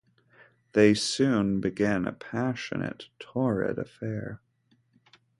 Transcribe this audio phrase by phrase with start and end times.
[0.71, 4.41] They soon begin a passionate, torrid affair.